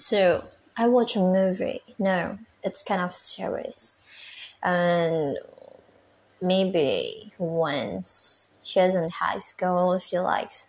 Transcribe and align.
So 0.00 0.44
I 0.76 0.88
watch 0.88 1.14
a 1.14 1.20
movie. 1.20 1.82
No, 1.98 2.38
it's 2.62 2.82
kind 2.82 3.02
of 3.02 3.14
serious. 3.14 3.96
And 4.62 5.38
maybe 6.40 7.32
once 7.38 8.54
she's 8.62 8.94
in 8.94 9.10
high 9.10 9.38
school, 9.38 9.98
she 9.98 10.18
likes 10.18 10.68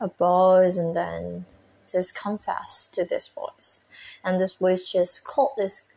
a 0.00 0.08
boys 0.08 0.78
and 0.78 0.96
then 0.96 1.44
just 1.86 2.18
confess 2.18 2.86
to 2.92 3.04
this 3.04 3.28
boys. 3.28 3.82
And 4.24 4.40
this 4.40 4.54
boys 4.54 4.90
just 4.90 5.24
called 5.24 5.52
this 5.58 5.88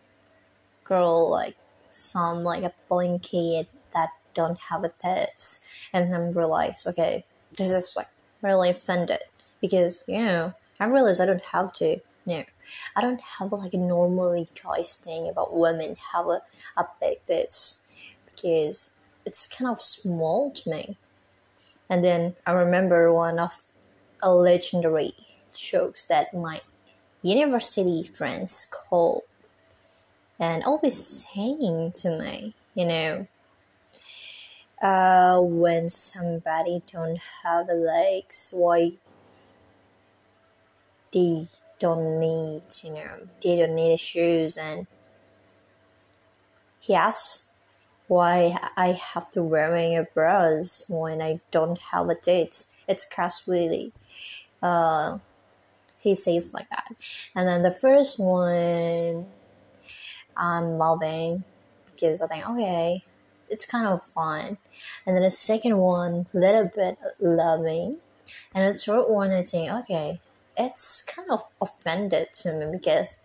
girl 0.84 1.30
like 1.30 1.56
some 1.92 2.44
like 2.44 2.64
a 2.64 2.74
blinky 2.90 3.68
that 3.94 4.10
don't 4.34 4.60
have 4.60 4.84
a 4.84 4.90
tits 5.02 5.66
and 5.94 6.12
then 6.14 6.34
realize 6.34 6.86
okay 6.86 7.24
this 7.58 7.72
is 7.72 7.96
like 7.96 8.08
really 8.42 8.70
offended 8.70 9.20
because 9.62 10.04
you 10.08 10.20
know 10.24 10.54
I 10.80 10.86
realize 10.86 11.20
I 11.20 11.26
don't 11.26 11.44
have 11.46 11.74
to 11.74 12.00
no. 12.26 12.44
I 12.96 13.02
don't 13.02 13.22
have 13.22 13.52
like 13.52 13.74
a 13.74 13.78
normally 13.78 14.48
guys 14.62 14.98
thing 14.98 15.30
about 15.30 15.58
women 15.58 15.96
have 16.14 16.28
a, 16.28 16.42
a 16.78 16.86
big 17.02 17.18
tits 17.28 17.82
because 18.26 18.94
it's 19.26 19.48
kind 19.48 19.70
of 19.70 19.82
small 19.82 20.52
to 20.52 20.70
me. 20.70 20.98
And 21.90 22.04
then 22.04 22.36
I 22.46 22.52
remember 22.54 23.12
one 23.14 23.40
of 23.40 23.62
a 24.22 24.34
legendary 24.34 25.14
jokes 25.56 26.06
that 26.06 26.34
my 26.34 26.62
university 27.22 28.04
friends 28.04 28.72
called 28.72 29.24
and 30.40 30.64
always 30.64 30.98
saying 30.98 31.92
to 31.94 32.18
me, 32.18 32.54
you 32.74 32.86
know, 32.86 33.28
uh, 34.82 35.42
when 35.42 35.90
somebody 35.90 36.82
don't 36.92 37.20
have 37.44 37.68
legs, 37.68 38.54
why 38.56 38.94
they 41.12 41.46
don't 41.80 42.20
need, 42.20 42.62
you 42.84 42.94
know, 42.94 43.28
they 43.42 43.58
don't 43.58 43.76
need 43.76 44.00
shoes, 44.00 44.58
and 44.58 44.88
he 46.80 46.94
asks 46.94 47.52
why 48.08 48.58
I 48.76 48.94
have 48.94 49.30
to 49.32 49.44
wearing 49.44 49.96
a 49.96 50.04
bras 50.04 50.86
when 50.90 51.22
I 51.22 51.36
don't 51.52 51.80
have 51.80 52.10
a 52.10 52.16
date. 52.16 52.66
It's 52.88 53.06
casually, 53.06 53.94
uh, 54.62 55.20
he 56.00 56.16
says 56.16 56.54
like 56.54 56.70
that, 56.70 56.96
and 57.36 57.48
then 57.48 57.62
the 57.62 57.72
first 57.72 58.20
one 58.20 59.28
I'm 60.36 60.78
loving 60.78 61.44
because 61.92 62.22
I 62.22 62.28
think 62.28 62.50
okay, 62.50 63.04
it's 63.50 63.66
kind 63.66 63.88
of 63.88 64.02
fun. 64.14 64.58
And 65.06 65.16
then 65.16 65.24
the 65.24 65.32
second 65.32 65.78
one, 65.78 66.28
little 66.34 66.66
bit 66.74 66.98
loving, 67.20 67.98
and 68.54 68.66
the 68.66 68.80
third 68.80 69.10
one, 69.10 69.32
I 69.32 69.44
think 69.44 69.72
okay, 69.72 70.20
it's 70.60 71.02
kind 71.04 71.32
of 71.32 71.42
offended 71.62 72.28
to 72.34 72.54
me 72.54 72.66
because 72.72 73.18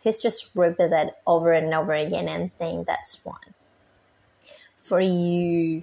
he's 0.00 0.22
just 0.22 0.50
repeated 0.54 0.92
that 0.92 1.18
over 1.26 1.52
and 1.52 1.74
over 1.74 1.92
again 1.92 2.28
and 2.28 2.56
think 2.58 2.86
that's 2.86 3.16
fun. 3.16 3.54
For 4.76 5.00
you, 5.00 5.82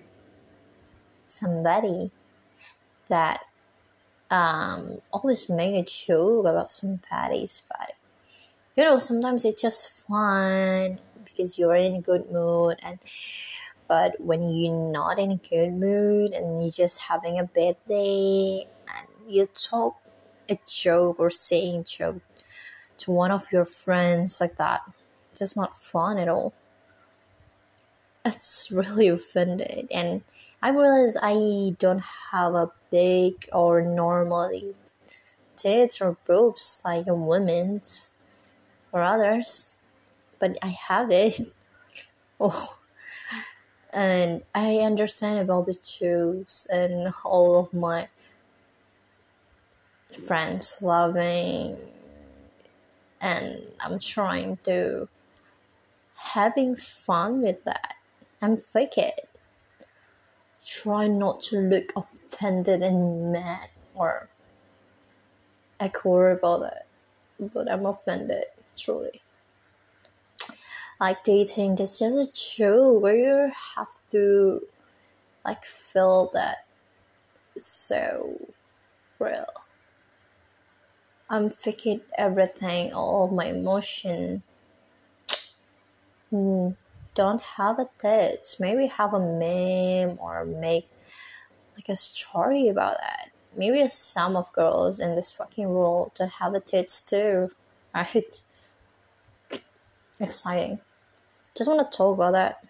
somebody 1.26 2.12
that 3.10 3.42
um, 4.32 5.02
always 5.12 5.50
make 5.50 5.76
a 5.76 5.84
joke 5.84 6.46
about 6.46 6.72
somebody's 6.72 7.62
body 7.70 7.94
you 8.76 8.84
know 8.84 8.98
sometimes 8.98 9.44
it's 9.44 9.62
just 9.62 9.92
fun 10.08 11.00
because 11.26 11.60
you're 11.60 11.76
in 11.76 11.96
a 11.96 12.02
good 12.02 12.32
mood 12.32 12.78
and 12.84 13.00
but 13.88 14.20
when 14.22 14.50
you're 14.50 14.92
not 14.92 15.20
in 15.20 15.32
a 15.32 15.36
good 15.36 15.74
mood 15.74 16.32
and 16.32 16.62
you're 16.62 16.72
just 16.72 17.00
having 17.02 17.38
a 17.40 17.44
bad 17.44 17.76
day 17.90 18.66
and 18.96 19.08
you 19.28 19.46
talk 19.48 20.01
a 20.52 20.60
joke 20.68 21.20
or 21.20 21.30
saying 21.30 21.84
joke 21.86 22.22
to 22.98 23.12
one 23.12 23.32
of 23.32 23.52
your 23.52 23.66
friends 23.66 24.42
like 24.42 24.56
that 24.58 24.82
just 25.36 25.56
not 25.56 25.82
fun 25.82 26.18
at 26.18 26.28
all 26.30 26.54
it's 28.26 28.72
really 28.76 29.08
offended 29.08 29.88
and 29.92 30.22
i 30.62 30.70
realize 30.70 31.18
i 31.22 31.74
don't 31.80 32.04
have 32.32 32.54
a 32.54 32.72
big 32.92 33.48
or 33.54 33.82
normally 33.82 34.76
tits 35.62 36.02
or 36.02 36.18
boobs 36.26 36.82
like 36.84 37.08
a 37.08 37.14
woman's 37.14 38.14
or 38.92 39.02
others, 39.04 39.78
but 40.40 40.58
I 40.62 40.70
have 40.70 41.12
it. 41.12 41.40
Oh, 42.44 42.80
and 43.94 44.42
I 44.56 44.78
understand 44.78 45.38
about 45.38 45.68
the 45.68 45.78
shoes 45.84 46.66
and 46.74 47.14
all 47.24 47.60
of 47.60 47.72
my 47.72 48.08
friends 50.12 50.82
loving, 50.82 51.78
and 53.22 53.68
I'm 53.80 54.00
trying 54.00 54.58
to 54.64 55.08
having 56.16 56.76
fun 56.76 57.42
with 57.42 57.64
that. 57.66 57.96
I'm 58.42 58.58
fake 58.58 58.98
it. 58.98 59.28
Try 60.66 61.08
not 61.08 61.42
to 61.44 61.60
look 61.60 61.92
offended 61.96 62.82
and 62.82 63.32
mad 63.32 63.70
or 63.96 64.30
I 65.80 65.86
awkward 65.86 66.38
about 66.38 66.74
it, 66.74 67.52
but 67.54 67.72
I'm 67.72 67.86
offended 67.86 68.46
truly. 68.78 69.22
Like 71.00 71.24
dating, 71.24 71.76
that's 71.76 71.98
just 71.98 72.18
a 72.18 72.32
joke 72.32 73.02
where 73.02 73.16
you 73.16 73.52
have 73.76 73.88
to 74.12 74.62
like 75.44 75.66
feel 75.66 76.30
that 76.34 76.68
so 77.58 78.40
real. 79.18 79.46
I'm 81.32 81.50
faking 81.50 82.02
everything, 82.18 82.92
all 82.94 83.30
my 83.30 83.46
emotion. 83.46 84.44
Mm, 86.32 86.76
don't 87.14 87.42
have 87.42 87.80
a 87.80 87.90
tits. 88.00 88.60
Maybe 88.60 88.88
have 88.88 89.14
a 89.14 89.20
meme 89.20 90.20
or 90.20 90.44
make 90.44 90.90
like 91.76 91.88
a 91.90 91.96
story 91.96 92.68
about 92.68 92.98
that. 93.00 93.32
Maybe 93.56 93.88
some 93.88 94.36
of 94.36 94.52
girls 94.52 95.00
in 95.00 95.16
this 95.16 95.32
fucking 95.32 95.70
world 95.70 96.12
don't 96.16 96.34
have 96.34 96.54
a 96.54 96.60
tits 96.60 97.02
too, 97.02 97.52
right? 97.96 98.42
exciting. 100.20 100.82
Just 101.56 101.70
want 101.70 101.92
to 101.92 101.98
talk 101.98 102.16
about 102.16 102.34
that. 102.34 102.66